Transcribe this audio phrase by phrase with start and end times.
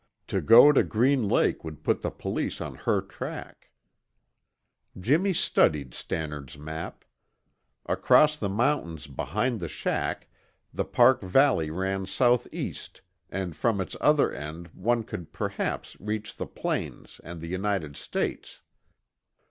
[0.29, 3.69] To go to Green Lake would put the police on her track.
[4.99, 7.05] Jimmy studied Stannard's map.
[7.85, 10.27] Across the mountains behind the shack,
[10.73, 16.47] the park valley ran southeast and from its other end one could perhaps reach the
[16.47, 18.61] plains and the United States.